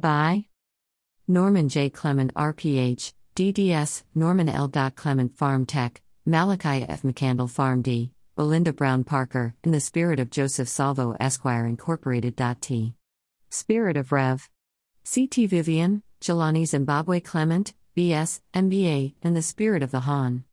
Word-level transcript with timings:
By 0.00 0.46
Norman 1.28 1.68
J. 1.68 1.90
Clement, 1.90 2.32
RPH, 2.32 3.12
DDS, 3.36 4.02
Norman 4.14 4.48
L. 4.48 4.70
Clement 4.96 5.36
Pharm 5.36 5.66
Tech, 5.66 6.00
Malachi 6.24 6.86
F. 6.88 7.02
McCandle 7.02 7.50
Pharm 7.50 7.82
D, 7.82 8.12
Belinda 8.34 8.72
Brown 8.72 9.04
Parker, 9.04 9.54
in 9.62 9.72
the 9.72 9.80
spirit 9.80 10.18
of 10.18 10.30
Joseph 10.30 10.68
Salvo 10.68 11.16
Esquire 11.20 11.66
Incorporated. 11.66 12.40
T. 12.62 12.94
Spirit 13.50 13.98
of 13.98 14.10
Rev. 14.10 14.48
C.T. 15.04 15.44
Vivian, 15.46 16.02
Jelani 16.22 16.66
Zimbabwe 16.66 17.20
Clement, 17.20 17.74
B.S., 17.94 18.40
MBA, 18.54 19.16
in 19.20 19.34
the 19.34 19.42
spirit 19.42 19.82
of 19.82 19.90
the 19.90 20.00
Han. 20.00 20.44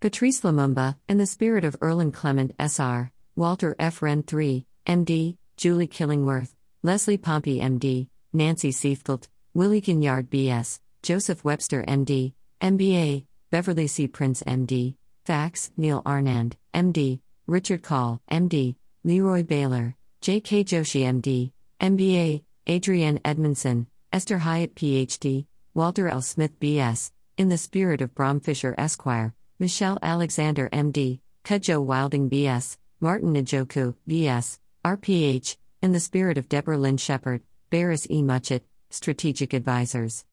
Patrice 0.00 0.42
Lumumba, 0.42 0.96
in 1.08 1.16
the 1.16 1.26
spirit 1.26 1.64
of 1.64 1.76
Erland 1.80 2.12
Clement 2.12 2.54
S.R., 2.58 3.12
Walter 3.34 3.74
F. 3.78 4.02
Wren 4.02 4.24
III, 4.30 4.66
M.D., 4.86 5.38
Julie 5.56 5.88
Killingworth, 5.88 6.54
Leslie 6.82 7.16
Pompey 7.16 7.62
M.D., 7.62 8.10
Nancy 8.32 8.70
Seifelt, 8.70 9.26
Willie 9.54 9.80
Ginyard 9.80 10.30
B.S., 10.30 10.80
Joseph 11.02 11.44
Webster 11.44 11.84
M.D., 11.88 12.34
MBA, 12.60 13.26
Beverly 13.50 13.88
C. 13.88 14.06
Prince 14.06 14.42
M.D., 14.46 14.96
Fax, 15.24 15.72
Neil 15.76 16.02
Arnand, 16.04 16.52
M.D., 16.72 17.20
Richard 17.46 17.82
Call, 17.82 18.20
M.D., 18.28 18.76
Leroy 19.02 19.42
Baylor, 19.42 19.96
J.K. 20.20 20.62
Joshi 20.62 21.04
M.D., 21.04 21.52
MBA, 21.80 22.44
Adrienne 22.68 23.18
Edmondson, 23.24 23.88
Esther 24.12 24.38
Hyatt 24.38 24.76
Ph.D., 24.76 25.46
Walter 25.74 26.08
L. 26.08 26.22
Smith 26.22 26.58
B.S., 26.60 27.10
in 27.36 27.48
the 27.48 27.58
spirit 27.58 28.00
of 28.00 28.14
Bram 28.14 28.38
Fischer 28.38 28.74
Esquire, 28.78 29.34
Michelle 29.58 29.98
Alexander 30.02 30.68
MD, 30.72 31.20
Kudjo 31.44 31.82
Wilding 31.82 32.30
BS, 32.30 32.76
Martin 33.00 33.34
Njoku 33.34 33.94
BS, 34.08 34.58
RPH, 34.84 35.56
in 35.82 35.92
the 35.92 36.00
spirit 36.00 36.38
of 36.38 36.48
Deborah 36.48 36.78
Lynn 36.78 36.96
Shepard, 36.96 37.42
Barris 37.70 38.04
E. 38.10 38.20
Muchett, 38.20 38.62
Strategic 38.90 39.52
Advisors. 39.52 40.24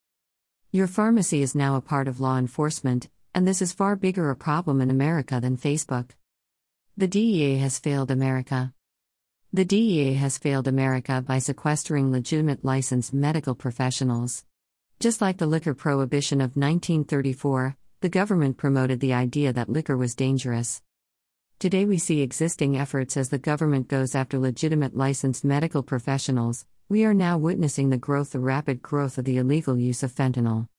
Your 0.72 0.88
pharmacy 0.88 1.44
is 1.44 1.54
now 1.54 1.76
a 1.76 1.82
part 1.82 2.08
of 2.08 2.20
law 2.20 2.40
enforcement, 2.40 3.10
and 3.36 3.48
this 3.48 3.62
is 3.62 3.72
far 3.72 3.96
bigger 3.96 4.32
a 4.32 4.36
problem 4.36 4.82
in 4.82 4.90
America 4.90 5.40
than 5.40 5.56
Facebook. 5.56 6.14
The 6.98 7.08
DEA 7.08 7.58
has 7.58 7.78
failed 7.78 8.10
America. 8.10 8.74
The 9.54 9.66
DEA 9.66 10.16
has 10.16 10.40
failed 10.40 10.68
America 10.68 11.22
by 11.22 11.38
sequestering 11.38 12.12
legitimate 12.12 12.66
licensed 12.66 13.14
medical 13.14 13.54
professionals. 13.54 14.44
Just 15.00 15.22
like 15.22 15.38
the 15.38 15.46
liquor 15.46 15.76
prohibition 15.76 16.42
of 16.42 16.58
1934, 16.58 17.78
the 18.02 18.10
government 18.10 18.58
promoted 18.58 19.00
the 19.00 19.14
idea 19.14 19.54
that 19.54 19.70
liquor 19.70 19.96
was 19.96 20.16
dangerous. 20.16 20.82
Today 21.60 21.86
we 21.86 22.00
see 22.00 22.22
existing 22.22 22.76
efforts 22.76 23.16
as 23.16 23.30
the 23.30 23.38
government 23.38 23.90
goes 23.90 24.16
after 24.16 24.40
legitimate 24.40 24.98
licensed 24.98 25.46
medical 25.46 25.84
professionals. 25.84 26.66
We 26.90 27.04
are 27.04 27.14
now 27.14 27.38
witnessing 27.38 27.90
the 27.90 27.98
growth, 27.98 28.32
the 28.32 28.40
rapid 28.40 28.82
growth 28.82 29.18
of 29.18 29.26
the 29.26 29.36
illegal 29.36 29.78
use 29.78 30.04
of 30.04 30.16
fentanyl. 30.16 30.70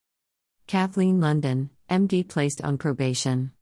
Cathleen 0.67 1.21
London, 1.21 1.69
MD, 1.91 2.27
placed 2.27 2.65
on 2.65 2.79
probation. 2.79 3.53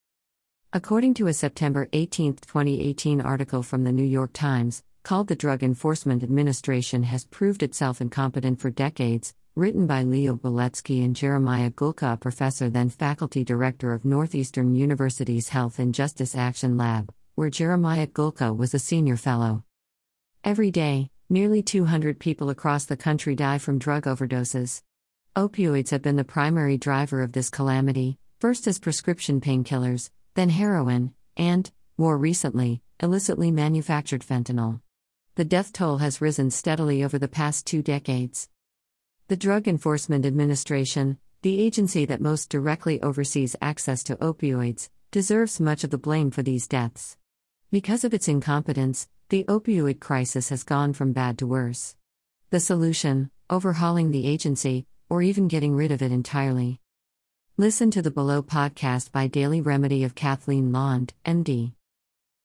According 0.73 1.15
to 1.15 1.27
a 1.27 1.35
September 1.35 1.89
18, 1.93 2.35
2018 2.37 3.21
article 3.21 3.65
from 3.65 3.83
the 3.83 3.91
New 3.91 4.05
York 4.05 4.31
Times, 4.33 4.85
called 5.03 5.27
The 5.27 5.35
Drug 5.35 5.65
Enforcement 5.65 6.23
Administration 6.23 7.03
Has 7.03 7.25
Proved 7.25 7.65
Itself 7.65 8.01
Incompetent 8.01 8.61
for 8.61 8.71
Decades, 8.71 9.35
written 9.57 9.89
by 9.89 10.05
Leo 10.05 10.37
Beletsky 10.37 11.05
and 11.05 11.17
Jeremiah 11.17 11.73
Goulka, 11.73 12.21
professor 12.21 12.71
then 12.71 12.91
faculty 12.91 13.43
director 13.43 13.93
of 13.93 14.05
Northeastern 14.05 14.77
University's 14.77 15.49
Health 15.49 15.81
and 15.81 15.93
Justice 15.93 16.37
Action 16.37 16.77
Lab, 16.77 17.13
where 17.35 17.51
Jeremiah 17.51 18.07
Goulka 18.07 18.57
was 18.57 18.73
a 18.73 18.79
senior 18.79 19.17
fellow. 19.17 19.65
Every 20.45 20.71
day, 20.71 21.11
nearly 21.29 21.63
200 21.63 22.19
people 22.19 22.51
across 22.51 22.85
the 22.85 22.97
country 22.97 23.35
die 23.35 23.59
from 23.59 23.79
drug 23.79 24.05
overdoses. 24.05 24.83
Opioids 25.37 25.91
have 25.91 26.03
been 26.03 26.17
the 26.17 26.25
primary 26.25 26.79
driver 26.79 27.23
of 27.23 27.33
this 27.33 27.51
calamity, 27.51 28.19
first 28.39 28.67
as 28.67 28.79
prescription 28.79 29.41
painkillers, 29.41 30.11
then 30.35 30.51
heroin, 30.51 31.13
and, 31.37 31.71
more 31.99 32.17
recently, 32.17 32.83
illicitly 33.01 33.51
manufactured 33.51 34.23
fentanyl. 34.23 34.81
The 35.35 35.45
death 35.45 35.73
toll 35.73 35.99
has 35.99 36.21
risen 36.21 36.51
steadily 36.51 37.05
over 37.05 37.19
the 37.19 37.29
past 37.29 37.67
two 37.67 37.83
decades. 37.83 38.49
The 39.29 39.37
Drug 39.37 39.67
Enforcement 39.67 40.25
Administration, 40.25 41.19
the 41.43 41.61
agency 41.61 42.05
that 42.07 42.21
most 42.21 42.49
directly 42.49 43.03
oversees 43.03 43.57
access 43.61 44.03
to 44.05 44.17
opioids, 44.17 44.89
deserves 45.11 45.61
much 45.61 45.85
of 45.85 45.91
the 45.91 45.99
blame 45.99 46.31
for 46.31 46.43
these 46.43 46.67
deaths. 46.67 47.17
Because 47.71 48.05
of 48.05 48.15
its 48.15 48.29
incompetence, 48.29 49.09
the 49.29 49.45
opioid 49.45 49.99
crisis 49.99 50.51
has 50.51 50.63
gone 50.63 50.93
from 50.93 51.13
bad 51.13 51.37
to 51.39 51.47
worse. 51.49 51.97
The 52.51 52.61
solution 52.61 53.31
overhauling 53.51 54.13
the 54.13 54.27
agency, 54.27 54.87
or 55.09 55.21
even 55.23 55.49
getting 55.49 55.75
rid 55.75 55.91
of 55.91 56.03
it 56.03 56.13
entirely. 56.13 56.81
Listen 57.57 57.91
to 57.91 58.03
the 58.03 58.11
below 58.11 58.43
podcast 58.43 59.11
by 59.11 59.27
Daily 59.27 59.61
Remedy 59.61 60.05
of 60.05 60.15
Cathleen 60.15 60.73
Lond, 60.73 61.13
MD. 61.25 61.73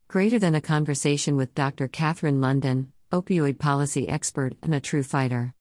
Greater 0.07 0.39
than 0.39 0.55
a 0.55 0.61
conversation 0.61 1.35
with 1.35 1.53
Dr. 1.53 1.87
Catherine 1.87 2.41
London, 2.41 2.91
opioid 3.11 3.59
policy 3.59 4.09
expert 4.09 4.55
and 4.63 4.73
a 4.73 4.79
true 4.79 5.03
fighter. 5.03 5.53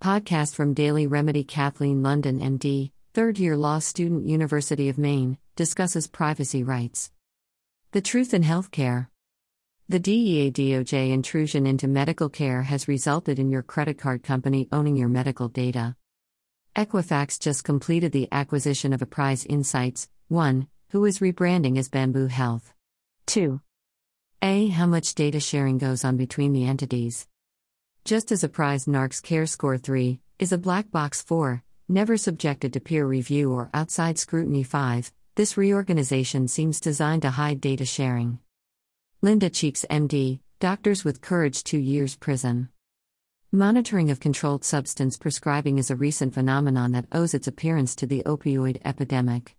Podcast 0.00 0.54
from 0.54 0.74
Daily 0.74 1.06
Remedy 1.06 1.44
Cathleen 1.44 2.02
London, 2.02 2.40
MD, 2.40 2.90
third 3.12 3.38
year 3.38 3.56
law 3.56 3.78
student, 3.78 4.26
University 4.26 4.88
of 4.88 4.98
Maine, 4.98 5.38
discusses 5.54 6.08
privacy 6.08 6.64
rights. 6.64 7.12
The 7.92 8.00
truth 8.00 8.34
in 8.34 8.42
healthcare. 8.42 9.08
The 9.90 9.98
DEA 9.98 10.52
DOJ 10.52 11.10
intrusion 11.10 11.66
into 11.66 11.88
medical 11.88 12.28
care 12.28 12.62
has 12.62 12.86
resulted 12.86 13.40
in 13.40 13.50
your 13.50 13.64
credit 13.64 13.98
card 13.98 14.22
company 14.22 14.68
owning 14.70 14.94
your 14.94 15.08
medical 15.08 15.48
data. 15.48 15.96
Equifax 16.76 17.40
just 17.40 17.64
completed 17.64 18.12
the 18.12 18.28
acquisition 18.30 18.92
of 18.92 19.00
Appriss 19.00 19.44
Insights, 19.48 20.08
1, 20.28 20.68
who 20.90 21.04
is 21.06 21.18
rebranding 21.18 21.76
as 21.76 21.88
Bamboo 21.88 22.28
Health. 22.28 22.72
2. 23.26 23.60
A. 24.42 24.68
How 24.68 24.86
much 24.86 25.16
data 25.16 25.40
sharing 25.40 25.78
goes 25.78 26.04
on 26.04 26.16
between 26.16 26.52
the 26.52 26.68
entities. 26.68 27.26
Just 28.04 28.30
as 28.30 28.44
Apprise 28.44 28.84
NarxCare 28.84 29.48
Score 29.48 29.76
3 29.76 30.20
is 30.38 30.52
a 30.52 30.56
black 30.56 30.92
box 30.92 31.20
4, 31.20 31.64
never 31.88 32.16
subjected 32.16 32.72
to 32.74 32.80
peer 32.80 33.04
review 33.08 33.52
or 33.52 33.70
outside 33.74 34.20
scrutiny 34.20 34.62
5, 34.62 35.10
this 35.34 35.56
reorganization 35.56 36.46
seems 36.46 36.78
designed 36.78 37.22
to 37.22 37.30
hide 37.30 37.60
data 37.60 37.84
sharing. 37.84 38.38
Linda 39.22 39.50
Cheeks, 39.50 39.84
MD, 39.90 40.40
Doctors 40.60 41.04
with 41.04 41.20
Courage 41.20 41.62
2 41.62 41.76
years 41.76 42.16
prison. 42.16 42.70
Monitoring 43.52 44.10
of 44.10 44.18
controlled 44.18 44.64
substance 44.64 45.18
prescribing 45.18 45.76
is 45.76 45.90
a 45.90 45.94
recent 45.96 46.32
phenomenon 46.32 46.92
that 46.92 47.04
owes 47.12 47.34
its 47.34 47.46
appearance 47.46 47.94
to 47.96 48.06
the 48.06 48.22
opioid 48.24 48.80
epidemic. 48.82 49.56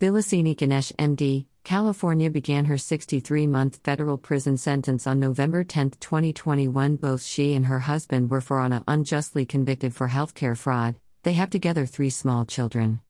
Vilasini 0.00 0.54
Ganesh, 0.54 0.92
MD, 0.98 1.46
California 1.62 2.28
began 2.28 2.66
her 2.66 2.76
63 2.76 3.46
month 3.46 3.80
federal 3.82 4.18
prison 4.18 4.58
sentence 4.58 5.06
on 5.06 5.18
November 5.18 5.64
10, 5.64 5.92
2021. 5.92 6.96
Both 6.96 7.22
she 7.22 7.54
and 7.54 7.64
her 7.64 7.78
husband 7.78 8.30
were 8.30 8.42
for 8.42 8.58
on 8.58 8.84
unjustly 8.86 9.46
convicted 9.46 9.94
for 9.94 10.08
healthcare 10.08 10.58
fraud. 10.58 10.96
They 11.22 11.32
have 11.32 11.48
together 11.48 11.86
three 11.86 12.10
small 12.10 12.44
children. 12.44 13.00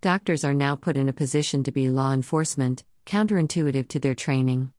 Doctors 0.00 0.44
are 0.46 0.54
now 0.54 0.76
put 0.76 0.96
in 0.96 1.10
a 1.10 1.12
position 1.12 1.62
to 1.64 1.72
be 1.72 1.90
law 1.90 2.14
enforcement, 2.14 2.84
counterintuitive 3.04 3.88
to 3.88 3.98
their 4.00 4.14
training. 4.14 4.72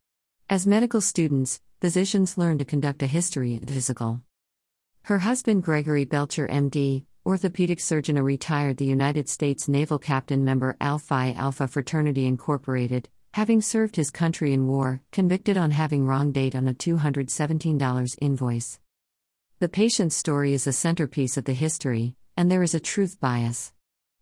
As 0.48 0.64
medical 0.64 1.00
students, 1.00 1.60
physicians 1.80 2.38
learn 2.38 2.58
to 2.58 2.64
conduct 2.64 3.02
a 3.02 3.08
history 3.08 3.56
and 3.56 3.68
physical. 3.68 4.22
Her 5.02 5.18
husband, 5.18 5.64
Gregory 5.64 6.04
Belcher, 6.04 6.46
MD, 6.46 7.04
orthopedic 7.26 7.80
surgeon, 7.80 8.16
a 8.16 8.22
retired 8.22 8.76
the 8.76 8.84
United 8.84 9.28
States 9.28 9.66
Naval 9.66 9.98
Captain 9.98 10.44
member 10.44 10.76
Alphi 10.80 11.34
Alpha 11.34 11.66
Fraternity 11.66 12.26
Incorporated, 12.26 13.08
having 13.34 13.60
served 13.60 13.96
his 13.96 14.12
country 14.12 14.52
in 14.52 14.68
war, 14.68 15.02
convicted 15.10 15.56
on 15.56 15.72
having 15.72 16.06
wrong 16.06 16.30
date 16.30 16.54
on 16.54 16.68
a 16.68 16.74
$217 16.74 18.16
invoice. 18.20 18.78
The 19.58 19.68
patient's 19.68 20.14
story 20.14 20.52
is 20.52 20.68
a 20.68 20.72
centerpiece 20.72 21.36
of 21.36 21.44
the 21.44 21.54
history, 21.54 22.14
and 22.36 22.52
there 22.52 22.62
is 22.62 22.72
a 22.72 22.78
truth 22.78 23.18
bias. 23.18 23.72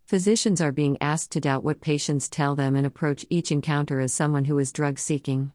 Physicians 0.07 0.63
are 0.63 0.73
being 0.73 0.97
asked 1.03 1.33
to 1.33 1.41
doubt 1.41 1.65
what 1.65 1.83
patients 1.83 2.31
tell 2.31 2.55
them 2.55 2.77
and 2.77 2.87
approach 2.87 3.27
each 3.29 3.53
encounter 3.53 4.01
as 4.01 4.15
someone 4.15 4.47
who 4.47 4.59
is 4.59 4.73
drug 4.73 4.99
seeking. 4.99 5.53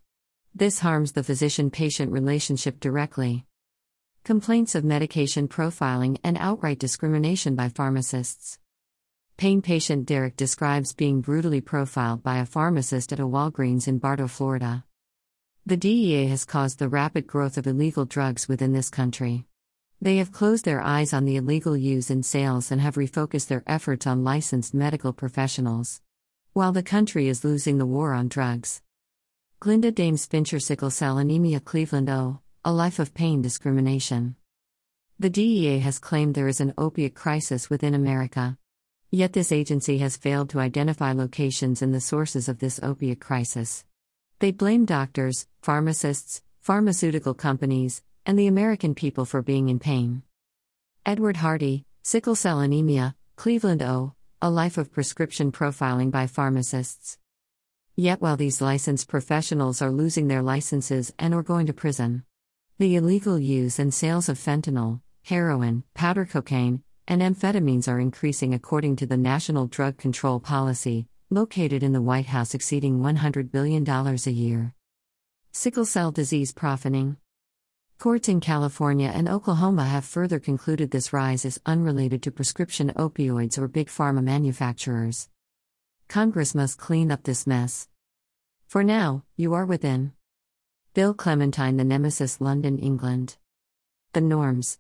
This 0.56 0.80
harms 0.80 1.12
the 1.12 1.24
physician 1.24 1.70
patient 1.70 2.12
relationship 2.12 2.80
directly. 2.80 3.46
Complaints 4.24 4.74
of 4.74 4.84
medication 4.84 5.48
profiling 5.48 6.18
and 6.24 6.38
outright 6.40 6.80
discrimination 6.80 7.56
by 7.56 7.70
pharmacists. 7.70 8.58
Pain 9.38 9.62
patient 9.62 10.06
Derek 10.06 10.36
describes 10.36 10.92
being 10.92 11.22
brutally 11.22 11.62
profiled 11.62 12.24
by 12.24 12.40
a 12.40 12.46
pharmacist 12.46 13.14
at 13.14 13.20
a 13.20 13.28
Walgreens 13.28 13.88
in 13.88 14.00
Bartow, 14.00 14.28
Florida. 14.28 14.84
The 15.66 15.78
DEA 15.78 16.26
has 16.28 16.46
caused 16.46 16.80
the 16.80 16.90
rapid 16.90 17.28
growth 17.28 17.58
of 17.58 17.68
illegal 17.68 18.06
drugs 18.06 18.50
within 18.50 18.74
this 18.74 18.90
country. 18.90 19.46
They 20.02 20.18
have 20.18 20.32
closed 20.32 20.66
their 20.66 20.82
eyes 20.82 21.14
on 21.14 21.26
the 21.26 21.36
illegal 21.36 21.78
use 21.78 22.10
and 22.10 22.26
sales 22.26 22.72
and 22.72 22.82
have 22.82 22.96
refocused 22.96 23.48
their 23.48 23.64
efforts 23.68 24.08
on 24.08 24.24
licensed 24.24 24.74
medical 24.74 25.14
professionals. 25.14 26.02
While 26.54 26.72
the 26.72 26.84
country 26.84 27.28
is 27.28 27.46
losing 27.46 27.78
the 27.78 27.86
war 27.86 28.14
on 28.14 28.30
drugs. 28.30 28.82
Glinda 29.62 29.92
Dames 29.92 30.26
Fincher 30.26 30.58
Sickle 30.58 30.90
Cell 30.90 31.18
Anemia 31.18 31.60
Cleveland 31.60 32.10
O. 32.10 32.40
A 32.64 32.72
Life 32.72 32.98
of 32.98 33.14
Pain 33.14 33.42
Discrimination. 33.42 34.38
The 35.20 35.30
DEA 35.30 35.80
has 35.80 36.00
claimed 36.00 36.34
there 36.34 36.48
is 36.48 36.62
an 36.62 36.74
opiate 36.78 37.14
crisis 37.14 37.70
within 37.70 37.94
America. 37.94 38.58
Yet 39.12 39.34
this 39.34 39.52
agency 39.52 39.98
has 39.98 40.16
failed 40.16 40.50
to 40.52 40.62
identify 40.62 41.12
locations 41.12 41.82
and 41.82 41.94
the 41.94 42.00
sources 42.00 42.48
of 42.48 42.60
this 42.60 42.80
opiate 42.82 43.20
crisis. 43.20 43.84
They 44.40 44.52
blame 44.52 44.86
doctors, 44.86 45.46
pharmacists, 45.62 46.42
pharmaceutical 46.62 47.34
companies, 47.34 48.02
and 48.26 48.40
the 48.40 48.48
American 48.48 48.96
people 48.96 49.26
for 49.26 49.42
being 49.42 49.68
in 49.68 49.80
pain. 49.80 50.24
Edward 51.06 51.36
Hardy, 51.36 51.84
Sickle 52.02 52.36
Cell 52.36 52.62
Anemia, 52.62 53.14
Cleveland 53.36 53.82
O. 53.82 54.14
A 54.42 54.50
Life 54.50 54.78
of 54.78 54.94
Prescription 54.94 55.52
Profiling 55.52 56.12
by 56.12 56.28
Pharmacists. 56.28 57.19
Yet 58.00 58.22
while 58.22 58.38
these 58.38 58.62
licensed 58.62 59.10
professionals 59.10 59.82
are 59.82 59.92
losing 59.92 60.30
their 60.30 60.42
licenses 60.42 61.14
and 61.20 61.34
or 61.34 61.44
going 61.44 61.66
to 61.66 61.74
prison, 61.74 62.24
the 62.78 62.96
illegal 62.96 63.38
use 63.38 63.78
and 63.78 63.94
sales 63.94 64.30
of 64.30 64.40
fentanyl, 64.40 65.02
heroin, 65.26 65.84
powder 65.96 66.26
cocaine, 66.26 66.82
and 67.10 67.22
amphetamines 67.22 67.90
are 67.90 68.00
increasing 68.00 68.54
according 68.54 68.96
to 68.96 69.06
the 69.06 69.18
National 69.18 69.68
Drug 69.68 69.98
Control 69.98 70.40
Policy, 70.40 71.08
located 71.30 71.84
in 71.84 71.92
the 71.92 72.02
White 72.02 72.28
House 72.28 72.54
exceeding 72.54 73.00
$100 73.02 73.52
billion 73.52 73.86
a 73.86 74.30
year. 74.30 74.74
Sickle 75.52 75.84
cell 75.84 76.12
disease 76.14 76.54
profiting. 76.54 77.18
Courts 77.98 78.30
in 78.30 78.40
California 78.40 79.12
and 79.14 79.28
Oklahoma 79.28 79.84
have 79.84 80.06
further 80.06 80.40
concluded 80.40 80.92
this 80.92 81.12
rise 81.12 81.44
is 81.44 81.60
unrelated 81.66 82.24
to 82.24 82.32
prescription 82.32 82.94
opioids 82.94 83.58
or 83.58 83.68
big 83.68 83.90
pharma 83.90 84.24
manufacturers. 84.24 85.28
Congress 86.10 86.56
must 86.56 86.80
clean 86.80 87.12
up 87.12 87.24
this 87.24 87.46
mess. 87.46 87.88
For 88.68 88.84
now, 88.84 89.24
you 89.38 89.54
are 89.54 89.66
within. 89.66 90.14
Bill 90.96 91.14
Clementine, 91.14 91.78
The 91.78 91.84
Nemesis, 91.84 92.42
London, 92.42 92.80
England. 92.80 93.38
The 94.14 94.22
norms. 94.22 94.78